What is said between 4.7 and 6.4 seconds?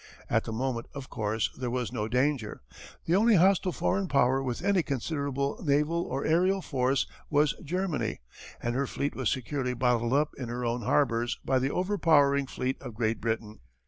considerable naval or